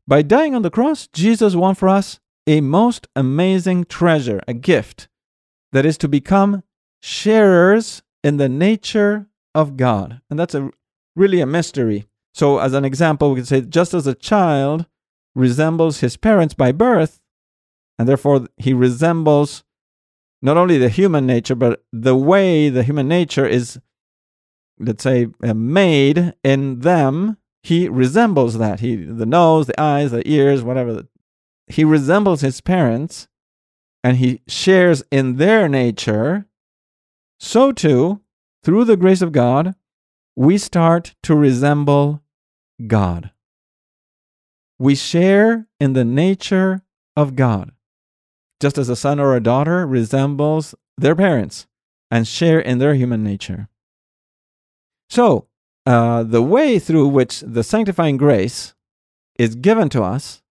By 0.06 0.22
dying 0.22 0.54
on 0.54 0.62
the 0.62 0.70
cross, 0.70 1.06
Jesus 1.06 1.54
won 1.54 1.74
for 1.74 1.88
us 1.88 2.18
a 2.46 2.60
most 2.60 3.08
amazing 3.14 3.84
treasure, 3.84 4.40
a 4.48 4.54
gift 4.54 5.08
that 5.72 5.84
is 5.84 5.98
to 5.98 6.08
become 6.08 6.62
sharers 7.02 8.02
in 8.24 8.38
the 8.38 8.48
nature 8.48 9.26
of 9.54 9.76
God. 9.76 10.20
And 10.30 10.38
that's 10.38 10.54
a 10.54 10.70
really 11.14 11.40
a 11.40 11.46
mystery. 11.46 12.06
So 12.32 12.58
as 12.58 12.72
an 12.72 12.84
example, 12.84 13.30
we 13.30 13.36
could 13.40 13.48
say 13.48 13.60
just 13.60 13.92
as 13.92 14.06
a 14.06 14.14
child 14.14 14.86
resembles 15.34 16.00
his 16.00 16.16
parents 16.16 16.54
by 16.54 16.72
birth, 16.72 17.20
and 17.98 18.08
therefore 18.08 18.46
he 18.56 18.72
resembles 18.72 19.64
not 20.40 20.56
only 20.56 20.78
the 20.78 20.88
human 20.88 21.26
nature, 21.26 21.54
but 21.54 21.84
the 21.92 22.16
way 22.16 22.68
the 22.68 22.84
human 22.84 23.08
nature 23.08 23.46
is, 23.46 23.80
let's 24.78 25.02
say, 25.02 25.28
uh, 25.42 25.54
made 25.54 26.34
in 26.44 26.80
them, 26.80 27.36
he 27.62 27.88
resembles 27.88 28.58
that. 28.58 28.80
He, 28.80 28.96
the 28.96 29.26
nose, 29.26 29.66
the 29.66 29.80
eyes, 29.80 30.12
the 30.12 30.26
ears, 30.28 30.62
whatever. 30.62 31.02
He 31.66 31.84
resembles 31.84 32.40
his 32.40 32.60
parents, 32.60 33.26
and 34.04 34.18
he 34.18 34.42
shares 34.46 35.02
in 35.10 35.36
their 35.36 35.68
nature 35.68 36.48
so 37.38 37.72
too, 37.72 38.20
through 38.62 38.84
the 38.84 38.96
grace 38.96 39.22
of 39.22 39.32
God, 39.32 39.74
we 40.34 40.58
start 40.58 41.14
to 41.22 41.34
resemble 41.34 42.22
God. 42.86 43.30
We 44.78 44.94
share 44.94 45.66
in 45.80 45.92
the 45.92 46.04
nature 46.04 46.82
of 47.16 47.36
God, 47.36 47.72
just 48.60 48.78
as 48.78 48.88
a 48.88 48.96
son 48.96 49.20
or 49.20 49.34
a 49.34 49.42
daughter 49.42 49.86
resembles 49.86 50.74
their 50.96 51.14
parents 51.14 51.66
and 52.10 52.26
share 52.26 52.58
in 52.58 52.78
their 52.78 52.94
human 52.94 53.22
nature. 53.22 53.68
So, 55.10 55.46
uh, 55.86 56.22
the 56.22 56.42
way 56.42 56.78
through 56.78 57.08
which 57.08 57.40
the 57.40 57.62
sanctifying 57.62 58.16
grace 58.16 58.74
is 59.38 59.54
given 59.54 59.88
to 59.90 60.02
us 60.02 60.42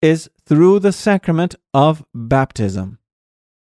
is 0.00 0.30
through 0.46 0.80
the 0.80 0.92
sacrament 0.92 1.54
of 1.72 2.04
baptism. 2.14 2.98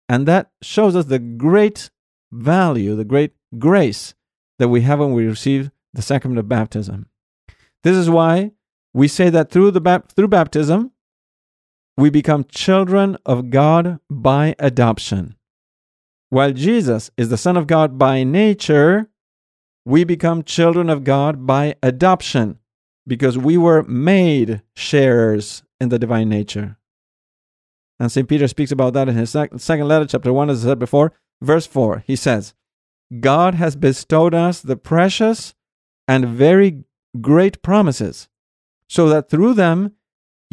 And 0.10 0.28
that 0.28 0.52
shows 0.62 0.96
us 0.96 1.06
the 1.06 1.20
great 1.20 1.90
value, 2.32 2.96
the 2.96 3.06
great 3.06 3.34
grace 3.58 4.14
that 4.60 4.68
we 4.68 4.82
have 4.82 5.00
when 5.00 5.14
we 5.14 5.26
receive 5.26 5.72
the 5.94 6.02
sacrament 6.02 6.40
of 6.40 6.50
baptism. 6.50 7.08
This 7.84 7.96
is 7.96 8.10
why 8.10 8.52
we 8.94 9.08
say 9.08 9.30
that 9.30 9.52
through, 9.52 9.72
the 9.72 10.04
through 10.16 10.28
baptism, 10.28 10.92
we 11.98 12.10
become 12.10 12.46
children 12.46 13.18
of 13.26 13.50
God 13.50 14.00
by 14.10 14.56
adoption. 14.60 15.36
While 16.30 16.52
Jesus 16.52 17.12
is 17.18 17.30
the 17.30 17.38
Son 17.38 17.58
of 17.58 17.68
God 17.68 17.98
by 17.98 18.24
nature, 18.24 19.10
we 19.86 20.04
become 20.04 20.44
children 20.44 20.90
of 20.90 21.04
God 21.04 21.46
by 21.46 21.76
adoption 21.84 22.58
because 23.06 23.38
we 23.38 23.58
were 23.58 23.84
made 23.84 24.62
sharers 24.76 25.62
in 25.80 25.90
the 25.90 26.00
divine 26.00 26.30
nature. 26.30 26.78
And 28.00 28.12
St. 28.12 28.28
Peter 28.28 28.48
speaks 28.48 28.72
about 28.72 28.94
that 28.94 29.08
in 29.08 29.16
his 29.16 29.30
second 29.30 29.88
letter, 29.88 30.06
chapter 30.06 30.34
1, 30.34 30.50
as 30.50 30.66
I 30.66 30.70
said 30.70 30.80
before. 30.80 31.14
Verse 31.42 31.68
4, 31.68 32.04
he 32.08 32.16
says, 32.16 32.54
God 33.20 33.54
has 33.56 33.76
bestowed 33.76 34.34
us 34.34 34.62
the 34.62 34.78
precious 34.78 35.54
and 36.08 36.26
very 36.26 36.86
great 37.22 37.62
promises, 37.62 38.30
so 38.90 39.08
that 39.10 39.30
through 39.30 39.54
them 39.54 39.92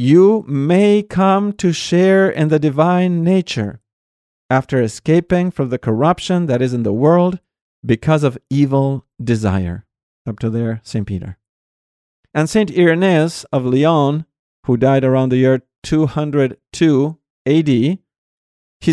you 0.00 0.42
may 0.48 1.02
come 1.02 1.52
to 1.52 1.74
share 1.74 2.30
in 2.30 2.48
the 2.48 2.58
divine 2.58 3.22
nature, 3.22 3.82
after 4.48 4.80
escaping 4.80 5.50
from 5.50 5.68
the 5.68 5.78
corruption 5.78 6.46
that 6.46 6.62
is 6.62 6.72
in 6.72 6.84
the 6.84 6.92
world 6.92 7.38
because 7.84 8.24
of 8.24 8.38
evil 8.48 9.04
desire. 9.22 9.84
Up 10.26 10.38
to 10.38 10.48
there, 10.48 10.80
St. 10.84 11.06
Peter. 11.06 11.36
And 12.32 12.48
St. 12.48 12.70
Irenaeus 12.70 13.44
of 13.52 13.66
Lyon, 13.66 14.24
who 14.64 14.78
died 14.78 15.04
around 15.04 15.28
the 15.28 15.36
year 15.36 15.62
202 15.82 17.18
AD, 17.46 17.68
he 17.68 17.98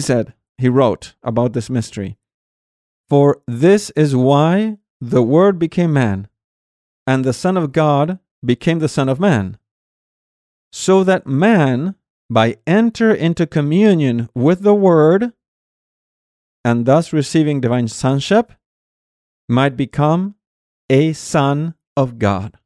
said, 0.02 0.34
he 0.58 0.68
wrote 0.68 1.16
about 1.24 1.54
this 1.54 1.70
mystery. 1.70 2.18
For 3.08 3.42
this 3.48 3.92
is 3.92 4.14
why 4.14 4.80
the 5.00 5.24
Word 5.24 5.58
became 5.58 5.94
man, 5.94 6.28
and 7.06 7.24
the 7.24 7.32
Son 7.32 7.56
of 7.56 7.72
God 7.72 8.20
became 8.44 8.80
the 8.80 8.90
Son 8.90 9.08
of 9.08 9.22
Man, 9.22 9.58
so 10.72 11.04
that 11.04 11.28
man, 11.28 11.96
by 12.30 12.58
enter 12.68 13.14
into 13.14 13.48
communion 13.48 14.30
with 14.36 14.62
the 14.62 14.74
Word, 14.74 15.34
and 16.64 16.86
thus 16.86 17.14
receiving 17.14 17.62
divine 17.62 17.88
sonship, 17.88 18.54
might 19.48 19.78
become 19.78 20.36
a 20.90 21.14
son 21.14 21.76
of 21.96 22.20
God. 22.20 22.58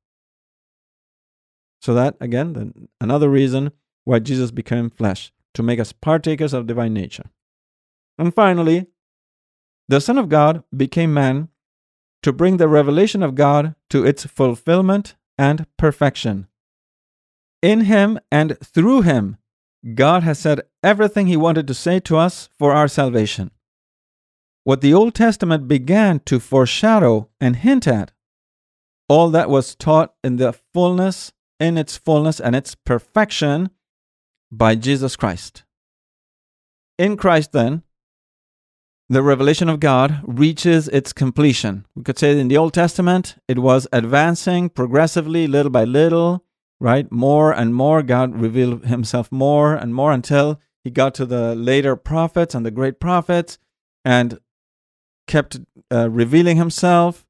So 1.81 1.93
that 1.93 2.15
again, 2.19 2.89
another 2.99 3.29
reason 3.29 3.71
why 4.03 4.19
Jesus 4.19 4.51
became 4.51 4.89
flesh 4.89 5.31
to 5.53 5.63
make 5.63 5.79
us 5.79 5.91
partakers 5.91 6.53
of 6.53 6.67
divine 6.67 6.93
nature. 6.93 7.29
And 8.17 8.33
finally, 8.33 8.87
the 9.87 9.99
Son 9.99 10.17
of 10.17 10.29
God 10.29 10.63
became 10.75 11.13
man 11.13 11.49
to 12.23 12.31
bring 12.31 12.57
the 12.57 12.67
revelation 12.67 13.23
of 13.23 13.35
God 13.35 13.75
to 13.89 14.05
its 14.05 14.25
fulfillment 14.25 15.15
and 15.37 15.65
perfection. 15.77 16.47
In 17.61 17.81
him 17.81 18.19
and 18.31 18.57
through 18.63 19.01
him, 19.03 19.37
God 19.93 20.23
has 20.23 20.39
said 20.39 20.61
everything 20.83 21.27
he 21.27 21.37
wanted 21.37 21.67
to 21.67 21.73
say 21.73 21.99
to 22.01 22.17
us 22.17 22.49
for 22.57 22.73
our 22.73 22.87
salvation. 22.87 23.51
What 24.63 24.81
the 24.81 24.93
Old 24.93 25.15
Testament 25.15 25.67
began 25.67 26.19
to 26.21 26.39
foreshadow 26.39 27.29
and 27.39 27.55
hint 27.55 27.87
at, 27.87 28.11
all 29.09 29.29
that 29.31 29.49
was 29.49 29.75
taught 29.75 30.13
in 30.23 30.37
the 30.37 30.53
fullness, 30.73 31.31
in 31.59 31.77
its 31.77 31.97
fullness 31.97 32.39
and 32.39 32.55
its 32.55 32.75
perfection 32.75 33.69
by 34.51 34.75
Jesus 34.75 35.15
Christ. 35.15 35.63
in 37.01 37.17
Christ, 37.17 37.51
then, 37.51 37.81
the 39.09 39.23
revelation 39.23 39.67
of 39.69 39.79
God 39.79 40.21
reaches 40.23 40.87
its 40.89 41.11
completion. 41.11 41.85
We 41.95 42.03
could 42.03 42.19
say 42.19 42.33
that 42.33 42.39
in 42.39 42.47
the 42.47 42.57
Old 42.57 42.73
Testament, 42.73 43.35
it 43.47 43.59
was 43.59 43.87
advancing 43.91 44.69
progressively, 44.69 45.47
little 45.47 45.71
by 45.71 45.83
little, 45.83 46.45
right? 46.81 47.09
More 47.11 47.53
and 47.53 47.75
more, 47.75 48.01
God 48.01 48.41
revealed 48.41 48.85
himself 48.87 49.31
more 49.31 49.75
and 49.75 49.93
more 49.93 50.11
until 50.11 50.59
he 50.83 50.89
got 50.89 51.13
to 51.15 51.25
the 51.27 51.55
later 51.55 51.95
prophets 51.95 52.55
and 52.55 52.65
the 52.65 52.71
great 52.71 52.99
prophets 52.99 53.59
and 54.03 54.39
kept 55.27 55.59
uh, 55.91 56.09
revealing 56.09 56.57
himself. 56.57 57.25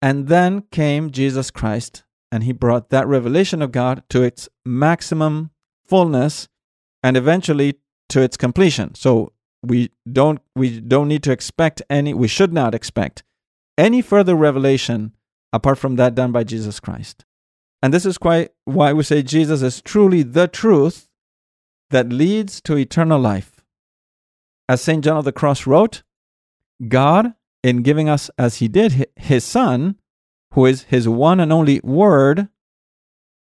And 0.00 0.28
then 0.28 0.62
came 0.70 1.10
Jesus 1.10 1.50
Christ, 1.50 2.04
and 2.30 2.44
he 2.44 2.52
brought 2.52 2.90
that 2.90 3.06
revelation 3.06 3.62
of 3.62 3.72
God 3.72 4.02
to 4.10 4.22
its 4.22 4.48
maximum 4.64 5.50
fullness 5.86 6.48
and 7.02 7.16
eventually 7.16 7.78
to 8.10 8.20
its 8.20 8.36
completion. 8.36 8.94
So 8.94 9.32
we 9.62 9.90
don't 10.10 10.40
we 10.54 10.80
don't 10.80 11.08
need 11.08 11.22
to 11.22 11.32
expect 11.32 11.80
any 11.88 12.12
we 12.12 12.28
should 12.28 12.52
not 12.52 12.74
expect 12.74 13.22
any 13.78 14.02
further 14.02 14.34
revelation 14.34 15.14
apart 15.54 15.78
from 15.78 15.96
that 15.96 16.14
done 16.14 16.32
by 16.32 16.44
Jesus 16.44 16.80
Christ. 16.80 17.24
And 17.84 17.92
this 17.92 18.06
is 18.06 18.16
quite 18.16 18.50
why 18.64 18.94
we 18.94 19.02
say 19.02 19.22
Jesus 19.22 19.60
is 19.60 19.82
truly 19.82 20.22
the 20.22 20.48
truth 20.48 21.10
that 21.90 22.08
leads 22.08 22.62
to 22.62 22.78
eternal 22.78 23.20
life. 23.20 23.62
As 24.66 24.80
St. 24.80 25.04
John 25.04 25.18
of 25.18 25.26
the 25.26 25.32
Cross 25.32 25.66
wrote, 25.66 26.02
God, 26.88 27.34
in 27.62 27.82
giving 27.82 28.08
us 28.08 28.30
as 28.38 28.56
he 28.56 28.68
did 28.68 29.06
his 29.16 29.44
Son, 29.44 30.00
who 30.54 30.64
is 30.64 30.84
his 30.84 31.06
one 31.06 31.40
and 31.40 31.52
only 31.52 31.78
Word, 31.84 32.48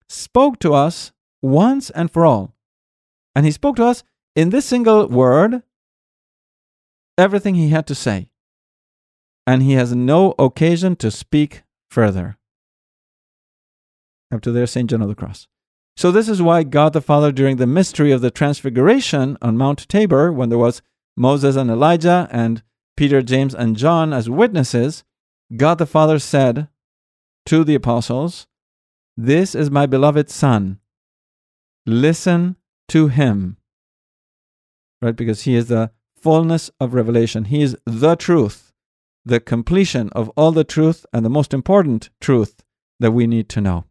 spoke 0.10 0.58
to 0.62 0.74
us 0.74 1.12
once 1.44 1.92
and 1.92 2.10
for 2.10 2.26
all. 2.26 2.56
And 3.36 3.46
he 3.46 3.52
spoke 3.52 3.76
to 3.76 3.86
us 3.86 4.04
in 4.36 4.50
this 4.50 4.66
single 4.66 5.08
word 5.08 5.62
everything 7.16 7.54
he 7.54 7.70
had 7.70 7.86
to 7.86 7.94
say, 7.94 8.32
and 9.46 9.62
he 9.62 9.74
has 9.74 9.94
no 9.94 10.34
occasion 10.40 10.96
to 10.96 11.12
speak 11.12 11.62
further. 11.92 12.40
Up 14.32 14.42
to 14.42 14.52
there, 14.52 14.68
St. 14.68 14.90
John 14.90 15.02
of 15.02 15.08
the 15.08 15.16
Cross. 15.16 15.48
So, 15.98 16.12
this 16.12 16.30
is 16.30 16.42
why 16.42 16.64
God 16.64 16.94
the 16.94 17.02
Father, 17.02 17.32
during 17.32 17.58
the 17.58 17.68
mystery 17.68 18.12
of 18.12 18.22
the 18.22 18.32
Transfiguration 18.32 19.38
on 19.42 19.58
Mount 19.58 19.88
Tabor, 19.90 20.32
when 20.32 20.50
there 20.50 20.58
was 20.58 20.82
Moses 21.18 21.56
and 21.56 21.70
Elijah 21.70 22.28
and 22.32 22.64
Peter, 22.96 23.22
James, 23.22 23.54
and 23.54 23.76
John 23.76 24.14
as 24.14 24.30
witnesses, 24.30 25.04
God 25.56 25.78
the 25.78 25.86
Father 25.86 26.18
said 26.18 26.70
to 27.46 27.64
the 27.64 27.76
apostles, 27.76 28.48
This 29.18 29.54
is 29.54 29.70
my 29.70 29.86
beloved 29.86 30.30
Son. 30.30 30.80
Listen 31.86 32.56
to 32.90 33.08
him. 33.08 33.58
Right? 35.02 35.16
Because 35.16 35.44
he 35.44 35.56
is 35.56 35.68
the 35.68 35.92
fullness 36.16 36.70
of 36.80 36.94
revelation. 36.94 37.46
He 37.46 37.62
is 37.62 37.76
the 37.86 38.16
truth, 38.16 38.72
the 39.26 39.40
completion 39.40 40.10
of 40.10 40.30
all 40.30 40.52
the 40.52 40.64
truth, 40.64 41.06
and 41.12 41.26
the 41.26 41.30
most 41.30 41.54
important 41.54 42.10
truth 42.22 42.64
that 43.00 43.12
we 43.12 43.28
need 43.28 43.50
to 43.50 43.62
know. 43.62 43.86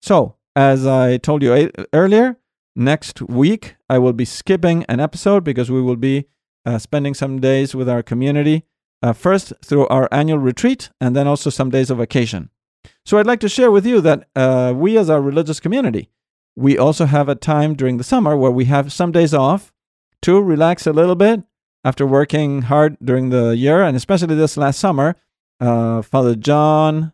So, 0.00 0.36
as 0.56 0.86
I 0.86 1.16
told 1.18 1.42
you 1.42 1.70
earlier, 1.92 2.36
next 2.74 3.22
week 3.22 3.76
I 3.88 3.98
will 3.98 4.12
be 4.12 4.24
skipping 4.24 4.84
an 4.88 5.00
episode 5.00 5.44
because 5.44 5.70
we 5.70 5.82
will 5.82 5.96
be 5.96 6.26
uh, 6.64 6.78
spending 6.78 7.14
some 7.14 7.40
days 7.40 7.74
with 7.74 7.88
our 7.88 8.02
community. 8.02 8.64
Uh, 9.00 9.12
first 9.12 9.52
through 9.64 9.86
our 9.86 10.08
annual 10.10 10.38
retreat, 10.38 10.90
and 11.00 11.14
then 11.14 11.28
also 11.28 11.50
some 11.50 11.70
days 11.70 11.88
of 11.88 11.98
vacation. 11.98 12.50
So, 13.06 13.18
I'd 13.18 13.26
like 13.26 13.40
to 13.40 13.48
share 13.48 13.70
with 13.70 13.86
you 13.86 14.00
that 14.00 14.28
uh, 14.34 14.72
we, 14.74 14.98
as 14.98 15.08
our 15.08 15.20
religious 15.20 15.60
community, 15.60 16.10
we 16.56 16.76
also 16.76 17.06
have 17.06 17.28
a 17.28 17.36
time 17.36 17.74
during 17.74 17.98
the 17.98 18.04
summer 18.04 18.36
where 18.36 18.50
we 18.50 18.64
have 18.64 18.92
some 18.92 19.12
days 19.12 19.32
off 19.32 19.72
to 20.22 20.42
relax 20.42 20.86
a 20.86 20.92
little 20.92 21.14
bit 21.14 21.44
after 21.84 22.04
working 22.04 22.62
hard 22.62 22.96
during 23.02 23.30
the 23.30 23.56
year, 23.56 23.82
and 23.82 23.96
especially 23.96 24.34
this 24.34 24.56
last 24.56 24.80
summer. 24.80 25.14
Uh, 25.60 26.02
Father 26.02 26.34
John 26.34 27.12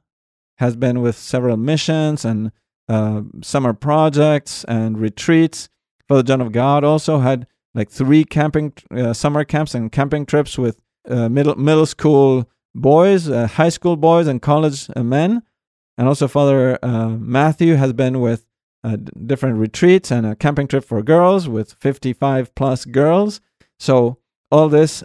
has 0.57 0.77
been 0.77 1.03
with 1.03 1.16
several 1.16 1.57
missions 1.57 2.25
and 2.25 2.51
uh, 2.88 3.23
summer 3.42 3.73
projects 3.73 4.64
and 4.64 4.99
retreats. 4.99 5.68
Father 6.09 6.23
John 6.23 6.40
of 6.40 6.53
God 6.53 6.85
also 6.85 7.18
had 7.18 7.47
like 7.75 7.90
three 7.90 8.25
camping 8.25 8.73
uh, 8.90 9.12
summer 9.12 9.44
camps 9.44 9.75
and 9.75 9.90
camping 9.90 10.27
trips 10.27 10.59
with 10.59 10.81
uh, 11.09 11.29
middle 11.29 11.57
middle 11.57 11.87
school 11.87 12.49
boys, 12.75 13.29
uh, 13.29 13.47
high 13.47 13.68
school 13.68 13.97
boys, 13.97 14.27
and 14.27 14.42
college 14.42 14.88
uh, 14.94 15.03
men. 15.03 15.42
And 15.97 16.09
also 16.09 16.27
Father 16.27 16.79
Matthew 16.83 17.77
has 17.77 17.92
been 17.92 18.20
with 18.20 18.47
different 19.27 19.59
retreats 19.59 20.11
and 20.11 20.27
a 20.27 20.35
camping 20.35 20.66
trip 20.66 20.85
for 20.85 21.01
girls 21.03 21.49
with 21.49 21.75
55 21.75 22.55
plus 22.57 22.85
girls. 22.85 23.40
So 23.79 24.18
all 24.51 24.68
this 24.68 25.05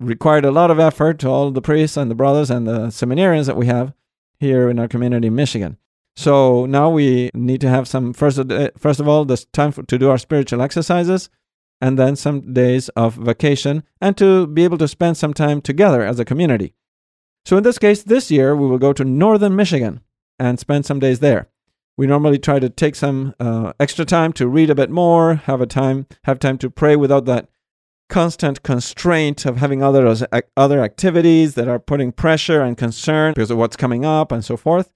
required 0.00 0.46
a 0.46 0.50
lot 0.50 0.70
of 0.70 0.80
effort 0.80 1.18
to 1.18 1.28
all 1.28 1.50
the 1.50 1.60
priests 1.60 1.98
and 1.98 2.10
the 2.10 2.14
brothers 2.14 2.50
and 2.50 2.66
the 2.66 2.86
seminarians 2.86 3.46
that 3.46 3.56
we 3.56 3.66
have 3.66 3.92
here 4.40 4.70
in 4.70 4.78
our 4.78 4.88
community 4.88 5.26
in 5.26 5.34
Michigan. 5.34 5.76
So 6.18 6.66
now 6.66 6.90
we 6.90 7.30
need 7.32 7.60
to 7.60 7.68
have 7.68 7.86
some 7.86 8.12
first 8.12 8.40
first 8.76 8.98
of 8.98 9.06
all 9.06 9.24
this 9.24 9.44
time 9.52 9.70
for, 9.70 9.84
to 9.84 9.98
do 9.98 10.10
our 10.10 10.18
spiritual 10.18 10.60
exercises 10.60 11.30
and 11.80 11.96
then 11.96 12.16
some 12.16 12.52
days 12.52 12.88
of 12.90 13.14
vacation 13.14 13.84
and 14.00 14.16
to 14.16 14.48
be 14.48 14.64
able 14.64 14.78
to 14.78 14.88
spend 14.88 15.16
some 15.16 15.32
time 15.32 15.60
together 15.60 16.02
as 16.02 16.18
a 16.18 16.24
community. 16.24 16.74
So 17.44 17.56
in 17.56 17.62
this 17.62 17.78
case 17.78 18.02
this 18.02 18.32
year 18.32 18.56
we 18.56 18.66
will 18.66 18.78
go 18.78 18.92
to 18.92 19.04
northern 19.04 19.54
Michigan 19.54 20.00
and 20.40 20.58
spend 20.58 20.86
some 20.86 20.98
days 20.98 21.20
there 21.20 21.50
we 21.96 22.08
normally 22.08 22.38
try 22.40 22.58
to 22.58 22.68
take 22.68 22.96
some 22.96 23.32
uh, 23.38 23.72
extra 23.78 24.04
time 24.04 24.32
to 24.32 24.48
read 24.48 24.70
a 24.70 24.74
bit 24.74 24.90
more, 24.90 25.36
have 25.36 25.60
a 25.60 25.66
time, 25.66 26.06
have 26.24 26.40
time 26.40 26.58
to 26.58 26.68
pray 26.70 26.96
without 26.96 27.26
that 27.26 27.48
constant 28.08 28.64
constraint 28.64 29.46
of 29.46 29.58
having 29.58 29.84
other 29.84 30.16
other 30.56 30.80
activities 30.80 31.54
that 31.54 31.68
are 31.68 31.78
putting 31.78 32.10
pressure 32.10 32.62
and 32.62 32.76
concern 32.76 33.34
because 33.34 33.52
of 33.52 33.58
what's 33.58 33.76
coming 33.76 34.04
up 34.04 34.32
and 34.32 34.44
so 34.44 34.56
forth. 34.56 34.92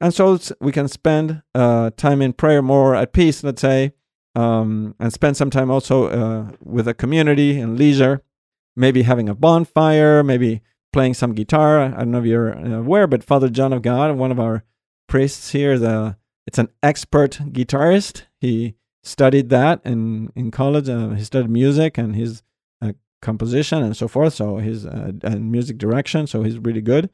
And 0.00 0.14
so 0.14 0.38
we 0.60 0.72
can 0.72 0.88
spend 0.88 1.42
uh, 1.54 1.90
time 1.96 2.22
in 2.22 2.32
prayer 2.32 2.62
more 2.62 2.94
at 2.94 3.12
peace, 3.12 3.44
let's 3.44 3.60
say, 3.60 3.92
um, 4.34 4.94
and 4.98 5.12
spend 5.12 5.36
some 5.36 5.50
time 5.50 5.70
also 5.70 6.06
uh, 6.08 6.52
with 6.62 6.88
a 6.88 6.94
community 6.94 7.60
and 7.60 7.78
leisure. 7.78 8.22
Maybe 8.76 9.02
having 9.02 9.28
a 9.28 9.34
bonfire, 9.34 10.22
maybe 10.22 10.62
playing 10.92 11.14
some 11.14 11.34
guitar. 11.34 11.80
I 11.80 11.90
don't 11.90 12.12
know 12.12 12.20
if 12.20 12.24
you're 12.24 12.52
aware, 12.52 13.06
but 13.06 13.24
Father 13.24 13.48
John 13.48 13.72
of 13.72 13.82
God, 13.82 14.16
one 14.16 14.30
of 14.30 14.40
our 14.40 14.64
priests 15.08 15.50
here, 15.50 15.78
the 15.78 16.16
it's 16.46 16.58
an 16.58 16.68
expert 16.82 17.38
guitarist. 17.52 18.22
He 18.40 18.74
studied 19.02 19.50
that 19.50 19.80
in 19.84 20.30
in 20.34 20.50
college. 20.50 20.88
Uh, 20.88 21.10
he 21.10 21.24
studied 21.24 21.50
music 21.50 21.98
and 21.98 22.16
his 22.16 22.42
uh, 22.80 22.92
composition 23.20 23.82
and 23.82 23.96
so 23.96 24.08
forth. 24.08 24.34
So 24.34 24.56
his 24.56 24.86
uh, 24.86 25.12
and 25.22 25.52
music 25.52 25.76
direction. 25.76 26.26
So 26.26 26.42
he's 26.42 26.58
really 26.58 26.80
good. 26.80 27.10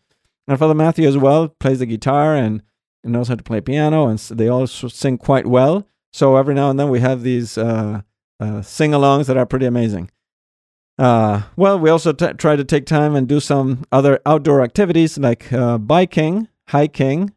And 0.46 0.58
Father 0.58 0.74
Matthew 0.74 1.08
as 1.08 1.16
well 1.16 1.48
plays 1.48 1.80
the 1.80 1.86
guitar 1.86 2.36
and, 2.36 2.62
and 3.06 3.12
knows 3.12 3.28
how 3.28 3.36
to 3.36 3.42
play 3.42 3.60
piano. 3.60 4.06
And 4.08 4.18
they 4.18 4.48
all 4.48 4.66
sing 4.66 5.16
quite 5.16 5.46
well. 5.46 5.86
So 6.12 6.36
every 6.36 6.54
now 6.54 6.70
and 6.70 6.78
then 6.78 6.90
we 6.90 7.00
have 7.00 7.22
these 7.22 7.56
uh, 7.56 8.02
uh, 8.38 8.62
sing-alongs 8.62 9.26
that 9.26 9.36
are 9.36 9.46
pretty 9.46 9.66
amazing. 9.66 10.10
Uh, 10.98 11.42
well, 11.56 11.78
we 11.78 11.90
also 11.90 12.12
t- 12.12 12.32
try 12.34 12.56
to 12.56 12.64
take 12.64 12.86
time 12.86 13.14
and 13.14 13.28
do 13.28 13.40
some 13.40 13.84
other 13.92 14.20
outdoor 14.24 14.62
activities 14.62 15.18
like 15.18 15.52
uh, 15.52 15.78
biking, 15.78 16.48
hiking, 16.68 17.32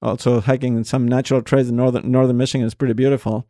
also 0.00 0.40
hiking 0.40 0.76
in 0.76 0.84
some 0.84 1.06
natural 1.06 1.42
trails 1.42 1.68
in 1.68 1.76
northern 1.76 2.10
northern 2.10 2.36
Michigan 2.36 2.66
is 2.66 2.74
pretty 2.74 2.94
beautiful. 2.94 3.46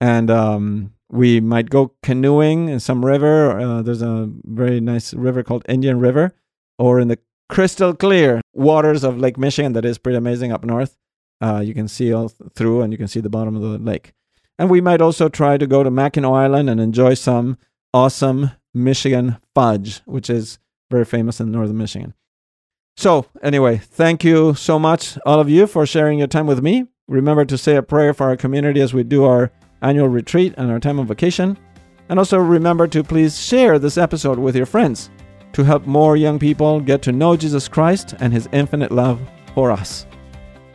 And 0.00 0.30
um, 0.30 0.94
we 1.10 1.40
might 1.40 1.70
go 1.70 1.94
canoeing 2.02 2.68
in 2.68 2.80
some 2.80 3.04
river. 3.04 3.58
Uh, 3.58 3.82
there's 3.82 4.02
a 4.02 4.28
very 4.44 4.80
nice 4.80 5.14
river 5.14 5.42
called 5.42 5.64
Indian 5.68 5.98
River, 6.00 6.34
or 6.78 7.00
in 7.00 7.08
the 7.08 7.18
crystal 7.48 7.94
clear 7.94 8.40
waters 8.52 9.04
of 9.04 9.18
Lake 9.18 9.38
Michigan 9.38 9.72
that 9.72 9.84
is 9.84 9.98
pretty 9.98 10.18
amazing 10.18 10.52
up 10.52 10.64
north. 10.64 10.96
Uh, 11.40 11.60
you 11.64 11.74
can 11.74 11.88
see 11.88 12.12
all 12.12 12.28
th- 12.28 12.50
through, 12.54 12.82
and 12.82 12.92
you 12.92 12.98
can 12.98 13.08
see 13.08 13.20
the 13.20 13.30
bottom 13.30 13.56
of 13.56 13.62
the 13.62 13.78
lake. 13.78 14.12
And 14.58 14.68
we 14.68 14.80
might 14.80 15.00
also 15.00 15.28
try 15.28 15.56
to 15.56 15.66
go 15.66 15.82
to 15.82 15.90
Mackinac 15.90 16.30
Island 16.30 16.68
and 16.68 16.80
enjoy 16.80 17.14
some 17.14 17.58
awesome 17.94 18.50
Michigan 18.74 19.36
fudge, 19.54 20.00
which 20.04 20.28
is 20.28 20.58
very 20.90 21.04
famous 21.04 21.40
in 21.40 21.52
northern 21.52 21.78
Michigan. 21.78 22.14
So, 22.96 23.26
anyway, 23.42 23.76
thank 23.76 24.24
you 24.24 24.54
so 24.54 24.78
much, 24.78 25.16
all 25.24 25.38
of 25.38 25.48
you, 25.48 25.68
for 25.68 25.86
sharing 25.86 26.18
your 26.18 26.26
time 26.26 26.48
with 26.48 26.60
me. 26.60 26.86
Remember 27.06 27.44
to 27.44 27.56
say 27.56 27.76
a 27.76 27.82
prayer 27.82 28.12
for 28.12 28.26
our 28.26 28.36
community 28.36 28.80
as 28.80 28.92
we 28.92 29.04
do 29.04 29.24
our 29.24 29.52
annual 29.80 30.08
retreat 30.08 30.54
and 30.56 30.70
our 30.70 30.80
time 30.80 30.98
of 30.98 31.06
vacation. 31.06 31.56
And 32.08 32.18
also 32.18 32.38
remember 32.38 32.88
to 32.88 33.04
please 33.04 33.40
share 33.40 33.78
this 33.78 33.96
episode 33.96 34.38
with 34.40 34.56
your 34.56 34.66
friends 34.66 35.10
to 35.52 35.64
help 35.64 35.86
more 35.86 36.16
young 36.16 36.38
people 36.38 36.80
get 36.80 37.02
to 37.02 37.12
know 37.12 37.36
Jesus 37.36 37.68
Christ 37.68 38.14
and 38.20 38.32
his 38.32 38.48
infinite 38.52 38.92
love 38.92 39.20
for 39.54 39.70
us. 39.70 40.06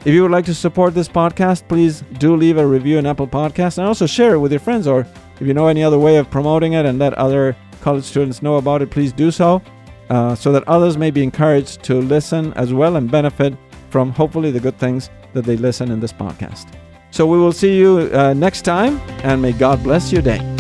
If 0.06 0.14
you 0.14 0.22
would 0.24 0.32
like 0.32 0.46
to 0.46 0.54
support 0.54 0.94
this 0.94 1.08
podcast, 1.08 1.68
please 1.70 2.04
do 2.20 2.36
leave 2.36 2.58
a 2.58 2.68
review 2.68 2.98
in 2.98 3.06
Apple 3.06 3.28
Podcasts 3.28 3.78
and 3.78 3.88
also 3.88 4.06
share 4.06 4.34
it 4.34 4.40
with 4.40 4.52
your 4.52 4.60
friends. 4.60 4.86
Or 4.86 5.08
if 5.40 5.48
you 5.48 5.54
know 5.54 5.68
any 5.68 5.84
other 5.84 5.98
way 5.98 6.18
of 6.18 6.30
promoting 6.30 6.74
it 6.74 6.86
and 6.86 7.00
let 7.00 7.14
other 7.14 7.56
college 7.82 8.04
students 8.04 8.42
know 8.42 8.58
about 8.58 8.82
it, 8.82 8.90
please 8.90 9.14
do 9.14 9.32
so 9.32 9.62
uh, 10.10 10.36
so 10.36 10.52
that 10.52 10.68
others 10.68 10.98
may 10.98 11.12
be 11.12 11.24
encouraged 11.24 11.84
to 11.84 12.02
listen 12.02 12.54
as 12.54 12.74
well 12.74 12.98
and 12.98 13.10
benefit 13.10 13.56
from 13.90 14.12
hopefully 14.12 14.52
the 14.52 14.60
good 14.60 14.78
things 14.78 15.10
that 15.34 15.46
they 15.46 15.56
listen 15.56 15.92
in 15.92 16.00
this 16.00 16.14
podcast. 16.14 16.68
So 17.12 17.26
we 17.26 17.38
will 17.38 17.54
see 17.54 17.78
you 17.78 18.10
uh, 18.14 18.34
next 18.34 18.64
time, 18.64 19.00
and 19.24 19.42
may 19.42 19.54
God 19.54 19.84
bless 19.84 20.12
your 20.12 20.22
day. 20.22 20.53